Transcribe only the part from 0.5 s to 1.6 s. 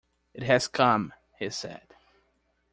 come,” he